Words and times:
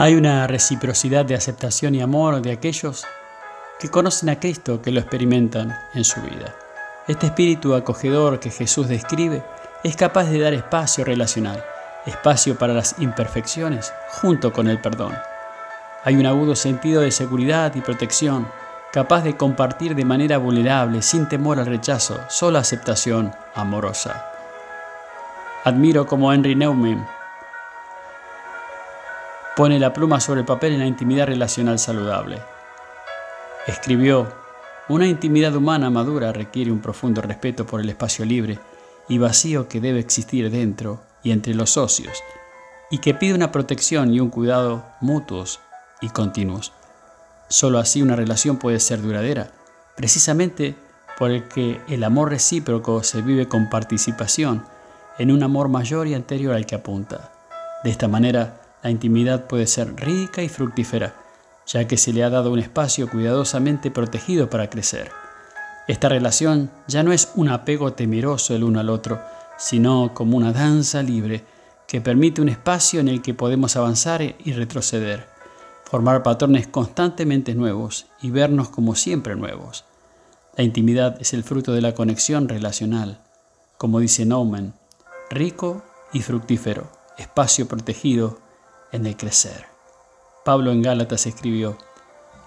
Hay 0.00 0.14
una 0.14 0.46
reciprocidad 0.46 1.26
de 1.26 1.34
aceptación 1.34 1.94
y 1.94 2.00
amor 2.00 2.40
de 2.40 2.52
aquellos 2.52 3.04
que 3.78 3.90
conocen 3.90 4.30
a 4.30 4.40
Cristo, 4.40 4.80
que 4.80 4.92
lo 4.92 4.98
experimentan 4.98 5.76
en 5.92 6.04
su 6.04 6.22
vida. 6.22 6.54
Este 7.06 7.26
espíritu 7.26 7.74
acogedor 7.74 8.40
que 8.40 8.50
Jesús 8.50 8.88
describe 8.88 9.42
es 9.84 9.96
capaz 9.96 10.24
de 10.30 10.40
dar 10.40 10.54
espacio 10.54 11.04
relacional, 11.04 11.62
espacio 12.06 12.56
para 12.56 12.72
las 12.72 12.94
imperfecciones 12.98 13.92
junto 14.08 14.54
con 14.54 14.68
el 14.68 14.80
perdón. 14.80 15.12
Hay 16.02 16.16
un 16.16 16.24
agudo 16.24 16.56
sentido 16.56 17.02
de 17.02 17.10
seguridad 17.10 17.74
y 17.74 17.82
protección, 17.82 18.48
capaz 18.94 19.20
de 19.20 19.36
compartir 19.36 19.94
de 19.94 20.06
manera 20.06 20.38
vulnerable, 20.38 21.02
sin 21.02 21.28
temor 21.28 21.58
al 21.58 21.66
rechazo, 21.66 22.18
solo 22.30 22.58
aceptación 22.58 23.34
amorosa. 23.54 24.24
Admiro 25.62 26.06
como 26.06 26.32
Henry 26.32 26.54
Neumann 26.54 27.06
pone 29.56 29.78
la 29.78 29.92
pluma 29.92 30.20
sobre 30.20 30.40
el 30.40 30.46
papel 30.46 30.74
en 30.74 30.80
la 30.80 30.86
intimidad 30.86 31.26
relacional 31.26 31.78
saludable. 31.78 32.40
Escribió, 33.66 34.26
una 34.88 35.06
intimidad 35.06 35.54
humana 35.54 35.90
madura 35.90 36.32
requiere 36.32 36.72
un 36.72 36.80
profundo 36.80 37.22
respeto 37.22 37.66
por 37.66 37.80
el 37.80 37.88
espacio 37.88 38.24
libre 38.24 38.58
y 39.08 39.18
vacío 39.18 39.68
que 39.68 39.80
debe 39.80 40.00
existir 40.00 40.50
dentro 40.50 41.02
y 41.22 41.32
entre 41.32 41.54
los 41.54 41.70
socios, 41.70 42.22
y 42.90 42.98
que 42.98 43.14
pide 43.14 43.34
una 43.34 43.52
protección 43.52 44.12
y 44.12 44.20
un 44.20 44.30
cuidado 44.30 44.84
mutuos 45.00 45.60
y 46.00 46.08
continuos. 46.08 46.72
Solo 47.48 47.78
así 47.78 48.02
una 48.02 48.16
relación 48.16 48.56
puede 48.56 48.80
ser 48.80 49.02
duradera, 49.02 49.50
precisamente 49.96 50.74
por 51.18 51.30
el 51.30 51.48
que 51.48 51.80
el 51.88 52.02
amor 52.04 52.30
recíproco 52.30 53.02
se 53.02 53.20
vive 53.22 53.46
con 53.46 53.68
participación 53.68 54.64
en 55.18 55.30
un 55.30 55.42
amor 55.42 55.68
mayor 55.68 56.06
y 56.06 56.14
anterior 56.14 56.54
al 56.54 56.64
que 56.64 56.76
apunta. 56.76 57.32
De 57.84 57.90
esta 57.90 58.08
manera, 58.08 58.60
la 58.82 58.90
intimidad 58.90 59.46
puede 59.46 59.66
ser 59.66 59.94
rica 59.96 60.42
y 60.42 60.48
fructífera, 60.48 61.14
ya 61.66 61.86
que 61.86 61.96
se 61.96 62.12
le 62.12 62.24
ha 62.24 62.30
dado 62.30 62.52
un 62.52 62.58
espacio 62.58 63.08
cuidadosamente 63.08 63.90
protegido 63.90 64.50
para 64.50 64.70
crecer. 64.70 65.10
Esta 65.86 66.08
relación 66.08 66.70
ya 66.86 67.02
no 67.02 67.12
es 67.12 67.32
un 67.34 67.48
apego 67.48 67.92
temeroso 67.92 68.54
el 68.54 68.64
uno 68.64 68.80
al 68.80 68.90
otro, 68.90 69.20
sino 69.58 70.14
como 70.14 70.36
una 70.36 70.52
danza 70.52 71.02
libre 71.02 71.44
que 71.86 72.00
permite 72.00 72.40
un 72.40 72.48
espacio 72.48 73.00
en 73.00 73.08
el 73.08 73.20
que 73.20 73.34
podemos 73.34 73.76
avanzar 73.76 74.22
y 74.22 74.52
retroceder, 74.52 75.26
formar 75.84 76.22
patrones 76.22 76.68
constantemente 76.68 77.54
nuevos 77.54 78.06
y 78.22 78.30
vernos 78.30 78.68
como 78.68 78.94
siempre 78.94 79.34
nuevos. 79.34 79.84
La 80.56 80.64
intimidad 80.64 81.20
es 81.20 81.34
el 81.34 81.42
fruto 81.42 81.72
de 81.72 81.80
la 81.80 81.94
conexión 81.94 82.48
relacional, 82.48 83.20
como 83.76 83.98
dice 83.98 84.24
Naumann, 84.24 84.74
rico 85.30 85.82
y 86.12 86.20
fructífero, 86.22 86.90
espacio 87.18 87.66
protegido 87.66 88.38
en 88.92 89.06
el 89.06 89.16
crecer. 89.16 89.66
Pablo 90.44 90.72
en 90.72 90.82
Gálatas 90.82 91.26
escribió, 91.26 91.76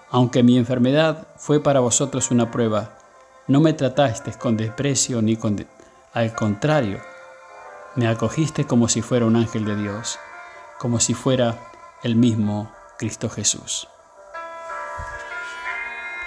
Aunque 0.10 0.44
mi 0.44 0.58
enfermedad 0.58 1.28
fue 1.38 1.62
para 1.62 1.80
vosotros 1.80 2.32
una 2.32 2.52
prueba, 2.52 2.98
no 3.48 3.60
me 3.60 3.74
tratasteis 3.74 4.38
con 4.38 4.58
desprecio 4.58 5.22
ni 5.22 5.36
con... 5.36 5.66
Al 6.14 6.34
contrario, 6.34 7.02
me 7.96 8.08
acogiste 8.08 8.66
como 8.66 8.88
si 8.88 9.02
fuera 9.02 9.26
un 9.26 9.36
ángel 9.36 9.66
de 9.66 9.76
Dios, 9.76 10.20
como 10.80 11.00
si 11.00 11.14
fuera 11.14 11.60
el 12.04 12.16
mismo 12.16 12.72
Cristo 12.98 13.30
Jesús. 13.30 13.88